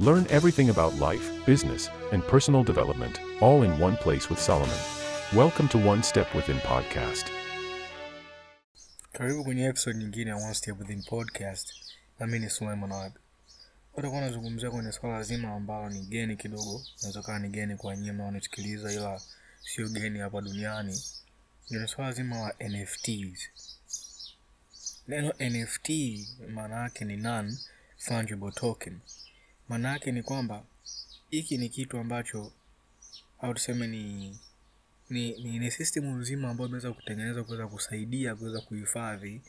[0.00, 4.78] Learn everything about life, business, and personal development, all in one place with Solomon.
[5.36, 7.24] Welcome to One Step Within Podcast.
[9.12, 11.72] Karibu kwenye episode nyingine ya One Step Within Podcast.
[12.18, 13.12] Nami ni Suleiman Wahab.
[13.94, 18.12] Utakuwa nazungumzia kwenye swala zima ambalo ni geni kidogo, inaweza kuwa ni geni kwa nyinyi
[18.12, 19.20] mnaonisikiliza, ila
[19.62, 21.02] sio geni hapa duniani.
[21.70, 23.50] Ni swala zima la NFTs.
[25.08, 25.90] Neno NFT
[26.48, 27.58] maana yake ni non
[27.98, 28.98] fungible token.
[29.70, 30.64] Maana yake ni kwamba
[31.30, 32.52] hiki ni kitu ambacho
[33.40, 34.38] au tuseme ni
[35.10, 39.40] ni, ni, ni system nzima ambayo imeweza kutengenezwa kuweza kusaidia kuweza kuhifadhi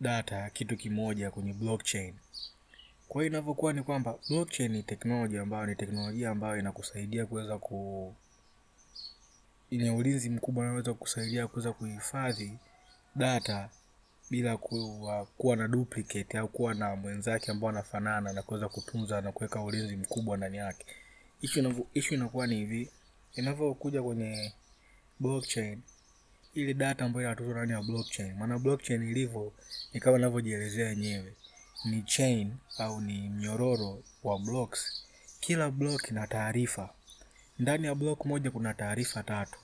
[0.00, 2.14] data kitu kimoja kwenye blockchain.
[3.08, 8.14] Kwa hiyo inavyokuwa ni kwamba blockchain ni technology ambayo ni teknolojia ambayo inakusaidia kuweza ku
[9.70, 12.58] ina ulinzi mkubwa unaweza kusaidia kuweza kuhifadhi
[13.16, 13.70] data
[14.30, 19.32] bila kuwa, kuwa na duplicate au kuwa na mwenzake ambao anafanana na kuweza kutunza na
[19.32, 20.86] kuweka ulinzi mkubwa ndani yake.
[21.94, 22.90] Issue inakuwa ni hivi,
[23.34, 24.52] inavyokuja kwenye
[25.20, 25.80] blockchain,
[26.54, 29.52] ile data ambayo inatunzwa ndani ya blockchain, maana blockchain ilivyo
[29.92, 31.34] ni kama inavyojielezea yenyewe,
[31.84, 35.04] ni chain au ni mnyororo wa blocks.
[35.40, 36.94] Kila block ina taarifa.
[37.58, 39.58] Ndani ya block moja kuna taarifa tatu.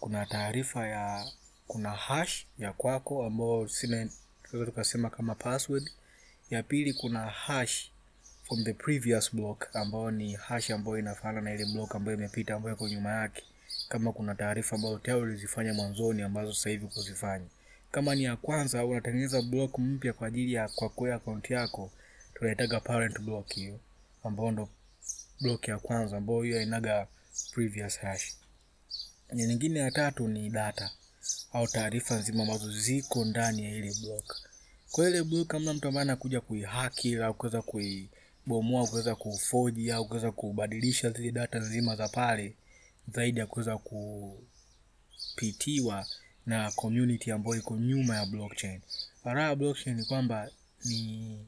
[0.00, 1.26] Kuna taarifa ya
[1.72, 4.08] kuna hash ya kwako ambayo sina
[4.42, 5.90] tunaweza tukasema kama password.
[6.50, 7.90] Ya pili kuna hash
[8.42, 12.74] from the previous block ambayo ni hash ambayo inafanana na ile block ambayo imepita ambayo
[12.76, 13.42] iko nyuma yake,
[13.88, 17.46] kama kuna taarifa ambazo tayari ulizifanya mwanzoni ambazo sasa hivi kuzifanya.
[17.90, 21.90] Kama ni ya kwanza unatengeneza block mpya kwa ajili ya kwa kwa account yako,
[22.34, 23.78] tunaitaga parent block hiyo,
[24.24, 24.68] ambayo ndo
[25.40, 27.06] block ya kwanza ambayo hiyo inaga
[27.54, 28.36] previous hash.
[29.34, 30.90] Nyingine ya tatu ni data
[31.52, 34.36] au taarifa nzima ambazo ziko ndani ya ile block.
[34.90, 40.32] Kwa ile block kama mtu ambaye anakuja kuihaki au kuweza kuibomoa, kuweza kufoji au kuweza
[40.32, 42.54] kubadilisha zile data nzima za pale,
[43.14, 43.78] zaidi ya kuweza
[45.16, 46.06] kupitiwa
[46.46, 48.80] na community ambayo iko nyuma ya blockchain.
[49.24, 50.50] Faraha ya blockchain ni kwamba
[50.84, 51.38] ni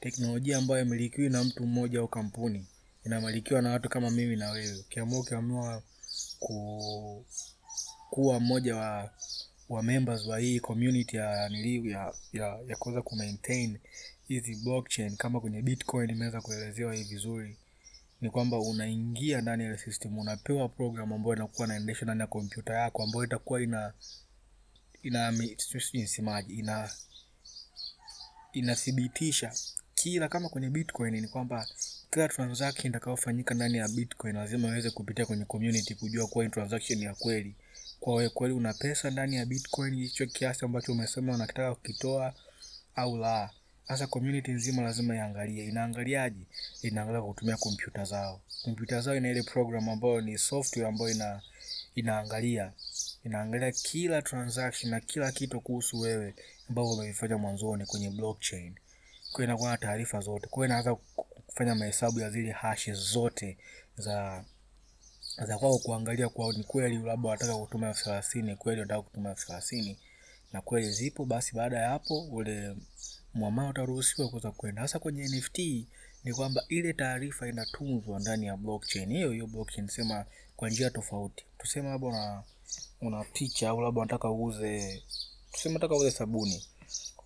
[0.00, 2.66] teknolojia ambayo imilikiwi na mtu mmoja au kampuni,
[3.06, 4.76] inamilikiwa na watu kama mimi na wewe.
[4.76, 5.82] Ukiamua ukiamua
[6.40, 7.24] ku
[8.10, 9.10] kuwa mmoja wa
[9.68, 13.78] wa members wa hii community ya niliu ya ya, ya kuweza ku maintain
[14.28, 17.56] hizi blockchain kama kwenye Bitcoin imeweza kuelezewa hii vizuri,
[18.20, 23.02] ni kwamba unaingia ndani ya system, unapewa program ambayo inakuwa inaendeshwa ndani ya kompyuta yako
[23.02, 23.92] ambayo itakuwa ina
[25.02, 25.32] ina
[25.92, 26.90] nisemaje, ina
[28.52, 29.52] inathibitisha
[29.94, 31.66] kila kama kwenye Bitcoin ni kwamba
[32.10, 37.14] kila transaction itakayofanyika ndani ya Bitcoin lazima iweze kupitia kwenye community kujua kuwa transaction ya
[37.14, 37.54] kweli.
[38.00, 42.34] Kwa wewe kweli una pesa ndani ya Bitcoin hicho kiasi ambacho umesema unataka kukitoa
[42.96, 43.50] au la.
[43.88, 45.64] Sasa community nzima lazima iangalie.
[45.64, 46.40] Inaangaliaje?
[46.82, 48.40] Inaangalia kwa kutumia kompyuta zao.
[48.64, 51.42] Kompyuta zao ina ile program ambayo ni software ambayo ina
[51.94, 52.72] inaangalia
[53.24, 56.34] inaangalia kila transaction na kila kitu kuhusu wewe
[56.68, 58.74] ambao umevifanya mwanzoni kwenye blockchain.
[59.32, 60.46] Kwa inakuwa na taarifa zote.
[60.46, 60.94] Kwa inaanza
[61.46, 63.58] kufanya mahesabu ya zile hashes zote
[63.96, 64.44] za
[65.46, 69.46] za kwao kuangalia kwa ni kweli labda wanataka kutuma elfu thelathini kweli wanataka kutuma elfu
[69.46, 69.98] thelathini
[70.52, 72.76] na kweli zipo, basi baada ya hapo ule
[73.34, 74.82] mwamala utaruhusiwa kuweza kwenda.
[74.82, 75.58] Hasa kwenye NFT
[76.24, 80.24] ni kwamba ile taarifa inatunzwa ndani ya blockchain hiyo hiyo blockchain, sema
[80.56, 81.44] kwa njia tofauti.
[81.58, 82.42] Tuseme labda una
[83.00, 85.02] una picha au labda unataka uuze,
[85.52, 86.64] tuseme unataka uuze sabuni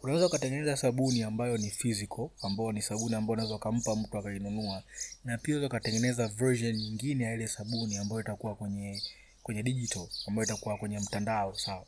[0.02, 4.82] unaweza ukatengeneza sabuni ambayo ni physical, ambayo ni sabuni ambayo unaweza ukampa mtu akainunua,
[5.24, 9.02] na pia unaweza ukatengeneza version nyingine ya ile sabuni ambayo itakuwa kwenye
[9.42, 11.86] kwenye digital, ambayo itakuwa kwenye mtandao, sawa.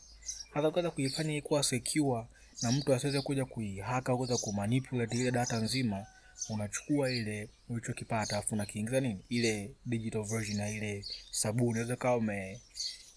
[0.51, 2.25] hata ukaweza kuifanya ikuwa secure
[2.63, 6.07] na mtu asiweze kuja kuihaka, kuweza kumanipulate ile data nzima,
[6.51, 11.71] unachukua ile ulichokipata afu unakiingiza nini, ile digital version ya ile sabuni.
[11.71, 12.61] Unaweza kawa ume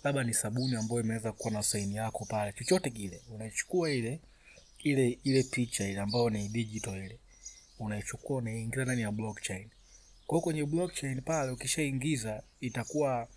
[0.04, 4.20] labda ni sabuni ambayo imeweza kuwa na saini yako pale, chochote kile, unachukua ile
[4.90, 7.20] ile ile picha ile ambayo ni digital ile
[7.80, 9.70] unaichukua unaingiza ndani ya blockchain.
[10.28, 13.28] Kwa hiyo kwenye blockchain pale ukishaingiza itakuwa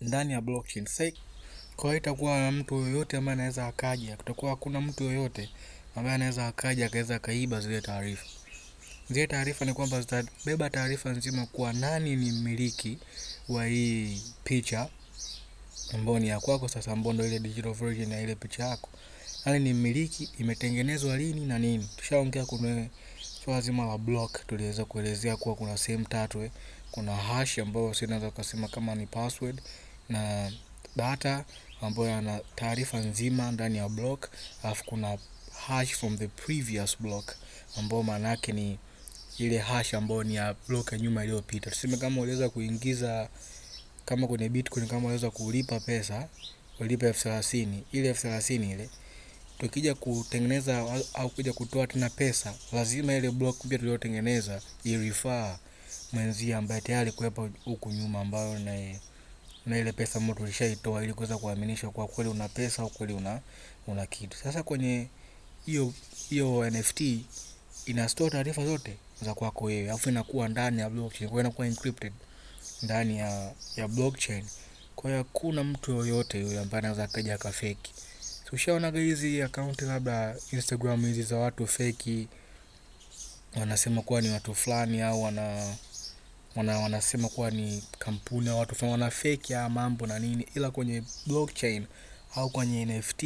[0.00, 0.86] ndani ya blockchain.
[0.86, 1.12] Sasa
[1.76, 5.50] kwa hiyo itakuwa na mtu yoyote ambaye anaweza akaja, kutakuwa hakuna mtu yoyote
[5.96, 8.26] ambaye anaweza akaja akaweza akaiba zile taarifa.
[9.10, 12.98] Zile taarifa ni kwamba zitabeba taarifa nzima kuwa nani ni mmiliki
[13.48, 14.88] wa hii picha
[15.94, 18.88] ambayo ni ya kwako sasa, ambayo ndio ile digital version ya ile picha yako
[19.44, 21.88] nani ni mmiliki, imetengenezwa lini na nini.
[21.96, 22.86] Tushaongea kuna
[23.44, 26.50] swala zima la block, tuliweza kuelezea kuwa kuna sehemu tatu eh.
[26.90, 29.60] Kuna hash ambayo sisi tunaweza kusema kama ni password
[30.08, 30.52] na
[30.96, 31.44] data
[31.80, 34.28] ambayo yana taarifa nzima ndani ya block,
[34.62, 35.18] alafu kuna
[35.66, 37.36] hash from the previous block
[37.76, 38.78] ambayo maana yake ni
[39.38, 41.70] ile hash ambayo ni ya block ya nyuma iliyopita.
[41.70, 43.28] Tuseme kama uliweza kuingiza
[44.04, 46.28] kama kwenye Bitcoin, kama uliweza kulipa pesa,
[46.80, 48.90] ulipa elfu thelathini ile elfu thelathini ile
[49.58, 55.58] tukija kutengeneza au kuja kutoa tena pesa, lazima ile block mpya tuliyotengeneza irifaa
[56.12, 58.94] mwenzia ambaye tayari kuwepo huku nyuma, ambayo na
[59.66, 63.40] na ile pesa ambayo tulishaitoa ili kuweza kuaminisha kwa kweli una pesa au kweli una
[63.86, 64.36] una kitu.
[64.38, 65.06] Sasa kwenye
[65.66, 65.92] hiyo
[66.30, 67.00] hiyo NFT
[67.86, 72.12] ina store taarifa zote za kwako wewe, alafu inakuwa ndani ya blockchain, kwa inakuwa encrypted
[72.82, 74.44] ndani ya ya blockchain.
[74.96, 77.92] Kwa hiyo hakuna mtu yoyote yule ambaye anaweza akaja akafeki.
[78.52, 82.28] Ushaonaga hizi akaunti labda Instagram hizi za watu feki
[83.60, 85.74] wanasema kuwa ni watu fulani au wana
[86.56, 90.70] wana wanasema kuwa ni kampuni au watu fulani wana feki ya mambo na nini, ila
[90.70, 91.86] kwenye blockchain
[92.34, 93.22] au kwenye NFT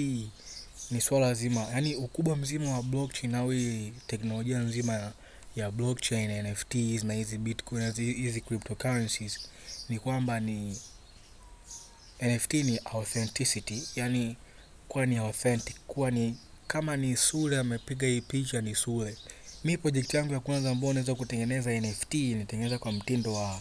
[0.91, 5.13] ni swala zima, yani ukubwa mzima wa blockchain au hii teknolojia nzima ya,
[5.57, 9.39] ya blockchain, NFTs na hizi Bitcoin hizi cryptocurrencies
[9.89, 10.79] ni kwamba ni
[12.23, 14.37] NFT ni authenticity, yani
[14.93, 16.37] kuwa ni authentic, kuwa ni
[16.67, 19.17] kama ni Sule amepiga hii picha ni Sule.
[19.65, 23.61] Mi project yangu ya kwanza ambayo naweza kutengeneza NFT nitengeneza kwa mtindo wa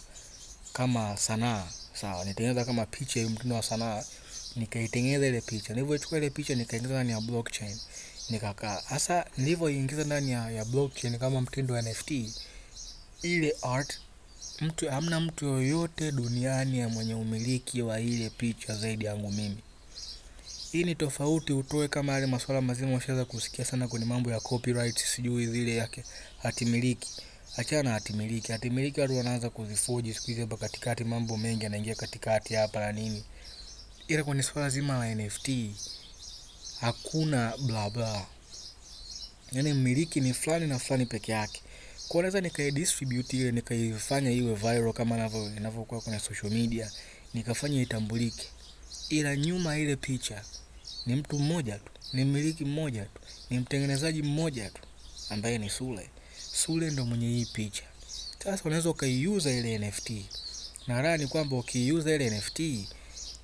[0.74, 4.04] kama sanaa, sawa, nitengeneza kama picha hiyo mtindo wa sanaa,
[4.56, 5.74] nikaitengeneza ile picha.
[5.74, 7.78] Nilivyochukua ile picha nikaingiza ndani ya blockchain,
[8.30, 12.12] nikakaa hasa, nilivyoingiza ndani ya, ya blockchain kama mtindo wa NFT,
[13.22, 14.00] ile art
[14.62, 19.58] mtu hamna mtu yoyote duniani ya mwenye umiliki wa ile picha zaidi yangu mimi.
[20.72, 25.00] Hii ni tofauti utoe kama yale masuala mazima ushaweza kusikia sana kwenye mambo ya copyright,
[25.00, 26.04] sijui zile yake
[26.44, 27.10] hatimiliki.
[27.58, 28.52] Achana na hatimiliki.
[28.52, 33.24] Hatimiliki watu wanaanza kuzifoji siku hizi hapa katikati, mambo mengi yanaingia katikati hapa na nini.
[34.08, 35.50] Ila kwenye swala zima la NFT
[36.82, 38.26] hakuna bla bla.
[39.52, 41.62] Yaani mmiliki ni fulani na fulani peke yake.
[42.08, 46.92] Kwa naweza nikaidistribute ile nikaifanya iwe viral kama inavyokuwa kwenye social media,
[47.34, 48.48] nikafanya itambulike.
[49.12, 50.44] Ila nyuma ile picha
[51.06, 54.82] ni mtu mmoja tu, ni mmiliki mmoja tu, ni mtengenezaji mmoja tu
[55.30, 56.10] ambaye ni Sule.
[56.54, 57.84] Sule ndo mwenye hii picha.
[58.44, 60.12] Sasa unaweza ukaiuza ile NFT,
[60.88, 62.60] na raha ni kwamba ukiiuza ile NFT,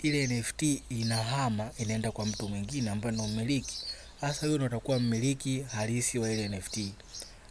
[0.01, 3.75] ile NFT inahama inaenda kwa mtu mwingine ambaye ndo mmiliki.
[4.21, 4.45] hasa.
[4.45, 6.79] huyo ndo atakuwa mmiliki halisi wa ile NFT.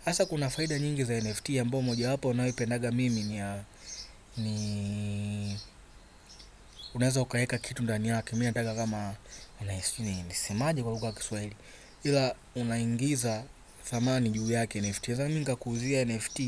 [0.05, 3.65] Hasa kuna faida nyingi za NFT ambao mojawapo unayoipendaga mimi ni ya
[4.37, 5.59] ni
[6.97, 8.33] unaweza ukaweka kitu ndani yake.
[8.33, 9.15] Mimi nataka kama
[10.29, 11.57] nisemaje kwa lugha ya Kiswahili,
[12.05, 13.45] ila unaingiza
[13.91, 15.07] thamani juu yake NFT.
[15.07, 16.41] Sasa mimi nikakuuzia NFT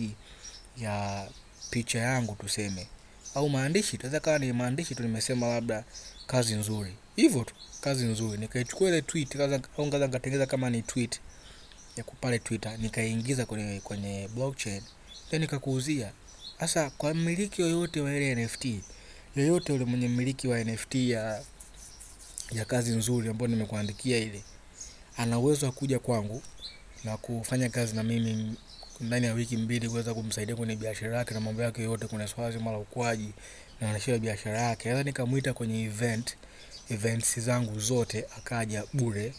[0.78, 1.28] ya
[1.70, 2.86] picha yangu tuseme,
[3.34, 3.98] au maandishi.
[4.02, 5.84] Sasa kawa ni maandishi tu, nimesema labda
[6.26, 8.38] kazi nzuri, hivyo tu, kazi nzuri.
[8.38, 9.36] Nikaichukua ile tweet
[9.78, 11.20] au ngaza nikatengeneza kama ni tweet
[11.96, 14.82] ya kupale Twitter, nikaingiza kwenye kwenye blockchain,
[15.30, 16.12] then nikakuuzia.
[16.60, 18.66] Sasa kwa mmiliki yoyote wa ile NFT
[19.40, 21.42] yoyote yule mwenye mmiliki wa NFT ya
[22.52, 24.42] ya kazi nzuri ambayo nimekuandikia ile,
[25.16, 26.42] ana uwezo wa kuja kwangu
[27.04, 28.54] na kufanya kazi na mimi
[29.00, 32.50] ndani ya wiki mbili, kuweza kumsaidia kwenye biashara yake na mambo yake yote, Kuna swala
[32.50, 33.28] zima la ukuaji
[33.80, 34.88] na anashia biashara yake.
[34.88, 36.36] Naweza nikamwita kwenye event
[36.90, 39.34] events zangu zote, akaja bure.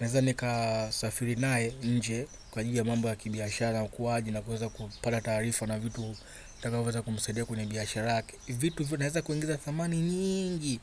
[0.00, 5.66] Naweza nikasafiri naye nje kwa ajili ya mambo ya kibiashara ukuaji na kuweza kupata taarifa
[5.66, 6.16] na vitu
[6.60, 8.34] vitakavyoweza kumsaidia kwenye biashara yake.
[8.48, 10.80] Vitu hivyo naweza kuingiza thamani nyingi,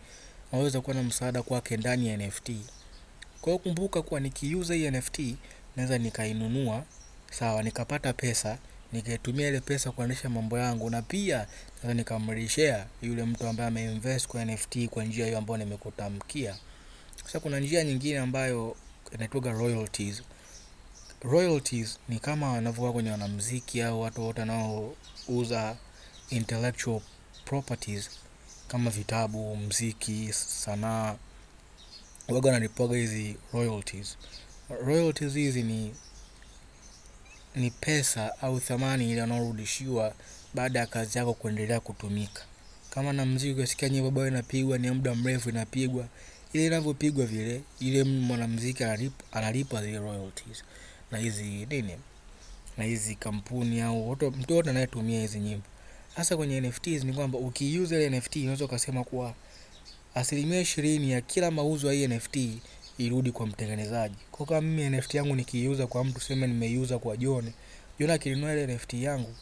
[0.52, 2.50] naweza kuwa na msaada kwake ndani ya NFT.
[3.42, 5.20] Kwa hiyo kumbuka kuwa nikiuza hii NFT
[5.76, 6.84] naweza nikainunua,
[7.32, 8.58] sawa, nikapata pesa,
[8.94, 11.48] nikaitumia ile pesa kuendesha mambo yangu, na pia
[11.84, 16.56] naweza nikamrejeshea yule mtu ambaye ameinvest kwa NFT kwa njia hiyo ambayo nimekutamkia.
[17.26, 18.76] Sasa kuna njia nyingine ambayo
[19.14, 20.22] inaitwa royalties.
[21.24, 25.78] Royalties ni kama wanavyokuwa kwenye wanamuziki au watu wote wanaouza
[26.30, 27.02] intellectual
[27.46, 28.10] properties
[28.68, 31.16] kama vitabu, mziki, sanaa,
[32.28, 34.18] waga wanalipoga hizi royalties.
[34.86, 35.96] Royalties hizi ni
[37.56, 40.14] ni pesa au thamani ile wanaorudishiwa
[40.54, 42.42] baada ya kazi yako kuendelea kutumika.
[42.90, 46.08] Kama na mziki ukisikia nyimbo ambayo inapigwa ni muda mrefu inapigwa,
[46.54, 48.84] ile inavyopigwa vile, ile mwanamuziki
[49.32, 50.64] analipwa zile royalties
[51.12, 51.94] na hizi nini,
[52.78, 55.66] na hizi kampuni au mtu yote anayetumia hizi nyimbo.
[56.16, 59.34] Sasa kwenye NFTs ni kwamba ukiuza ile NFT unaweza ukasema kuwa
[60.16, 62.38] asilimia ishirini ya kila mauzo ya hii NFT
[62.98, 64.16] irudi kwa mtengenezaji.
[64.32, 67.52] Kwa kama mimi NFT yangu nikiiuza kwa mtu, sema nimeiuza kwa John,
[68.00, 69.34] John akinunua ile NFT yangu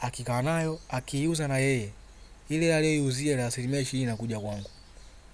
[0.00, 1.90] akikaa nayo akiiuza na yeye
[2.48, 4.70] ile aliyoiuzia ile asilimia ishirini inakuja kwangu.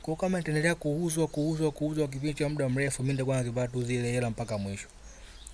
[0.02, 4.12] Kwa kama itaendelea kuuzwa kuuzwa kuuzwa kipindi cha muda mrefu, mimi nitakuwa nazipata tu zile
[4.12, 4.88] hela mpaka mwisho.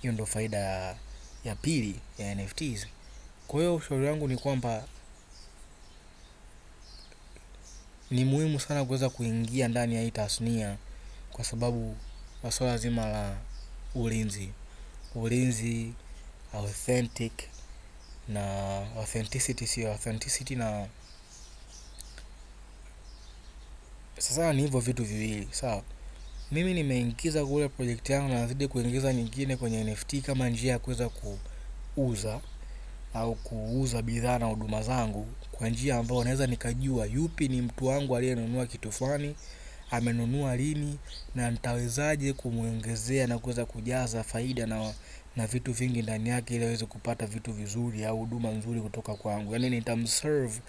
[0.01, 0.95] Hiyo ndo faida ya,
[1.43, 2.87] ya pili ya NFTs.
[3.47, 4.83] Kwa hiyo ushauri wangu ni kwamba
[8.11, 10.77] ni muhimu sana kuweza kuingia ndani ya hii tasnia
[11.31, 11.95] kwa sababu
[12.43, 13.37] wa swala zima la
[13.95, 14.49] ulinzi,
[15.15, 15.93] ulinzi
[16.53, 17.33] authentic
[18.27, 20.87] na authenticity, sio authenticity na
[24.17, 25.83] sasa ni hivyo vitu viwili sawa.
[26.51, 31.09] Mimi nimeingiza kule project yangu na nazidi kuingiza nyingine kwenye NFT kama njia ya kuweza
[31.95, 32.39] kuuza
[33.13, 38.17] au kuuza bidhaa na huduma zangu kwa njia ambayo naweza nikajua yupi ni mtu wangu
[38.17, 39.35] aliyenunua kitu fulani,
[39.91, 40.97] amenunua lini
[41.35, 44.93] na nitawezaje kumwongezea na kuweza kujaza faida na
[45.35, 49.53] na vitu vingi ndani yake ili aweze kupata vitu vizuri au huduma nzuri kutoka kwangu.
[49.53, 50.61] Yaani nitamserve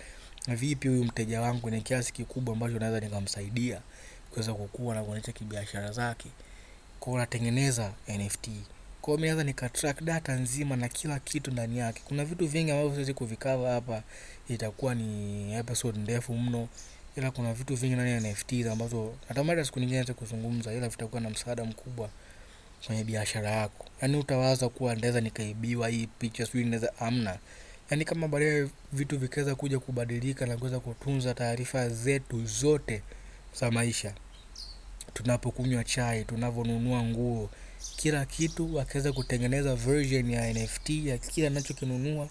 [0.48, 3.80] vipi huyu mteja wangu ni kiasi kikubwa ambacho naweza nikamsaidia
[4.32, 6.28] kuweza kukua na kuonyesha kibiashara zake.
[7.00, 8.48] kwao natengeneza NFT.
[9.02, 12.02] kwao mi naweza nikatrack data nzima na kila kitu ndani yake.
[12.04, 14.02] Kuna vitu vingi ambavyo siwezi kuvikava hapa,
[14.48, 16.68] itakuwa ni episode ndefu mno,
[17.16, 21.20] ila kuna vitu vingi ndani ya NFT ambazo natamani siku nyingine niweze kuzungumza, ila vitakuwa
[21.20, 22.08] na msaada mkubwa
[22.86, 23.86] kwenye biashara yako.
[24.02, 27.38] Yaani utawaza kuwa ndaweza nikaibiwa hii picha, sijui naweza amna.
[27.90, 33.02] Yaani kama baadaye vitu vikaweza kuja kubadilika na kuweza kutunza taarifa zetu zote
[33.60, 34.14] za maisha,
[35.14, 37.50] tunapokunywa chai, tunavyonunua nguo,
[37.96, 42.28] kila kitu wakiweza kutengeneza version ya NFT ya kila anachokinunua,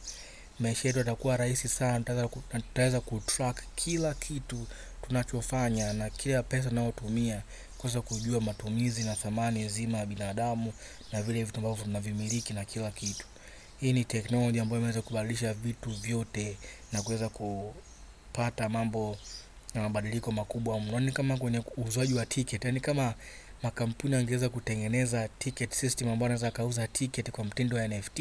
[0.59, 2.00] maisha yetu yatakuwa rahisi sana.
[2.00, 4.67] Tutaweza ku- kutrack kila kitu
[5.07, 7.41] tunachofanya na kila pesa tunayotumia
[7.77, 10.73] kuweza kujua matumizi na thamani nzima ya binadamu
[11.11, 13.25] na vile vitu ambavyo tunavimiliki na kila kitu.
[13.79, 16.57] Hii ni teknolojia ambayo imeweza kubadilisha vitu vyote
[16.91, 19.17] na kuweza kupata mambo
[19.75, 21.00] na mabadiliko makubwa mno.
[21.00, 23.13] Ni kama kwenye uuzaji wa ticket, yani kama
[23.63, 28.20] makampuni angeweza kutengeneza ticket system ambayo anaweza akauza ticket kwa mtindo wa NFT.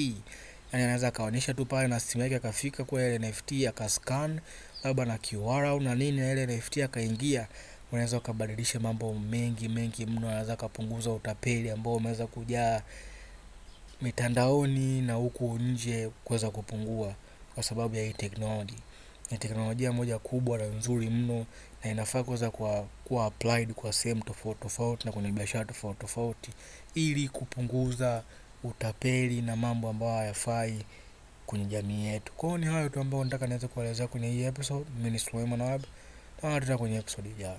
[0.72, 4.40] Yani anaweza akaonyesha tu pale na simu yake akafika kwa ile NFT akascan
[4.84, 7.48] labda na QR au na nini na ile NFT akaingia,
[7.92, 10.28] unaweza ukabadilisha mambo mengi mengi mno.
[10.28, 12.82] Anaweza akapunguza utapeli ambao umeweza kujaa
[14.02, 17.14] mitandaoni na huku nje kuweza kupungua
[17.54, 18.74] kwa sababu ya hii teknoloji.
[19.30, 21.46] Ni teknolojia moja kubwa na nzuri mno
[21.84, 26.50] na inafaa kuweza kuwa, applied kwa sehemu tofauti tofauti na kwenye biashara tofauti tofauti
[26.94, 28.22] ili kupunguza
[28.64, 30.84] utapeli na mambo ambayo hayafai
[31.46, 32.32] kwenye jamii yetu.
[32.32, 34.84] Kwa hiyo ni hayo tu ambayo nataka niweze kuelezea kwenye hii episode.
[34.98, 35.82] Mimi ni Suleiman Wahab
[36.42, 37.58] na tutaenda kwenye episode ijayo.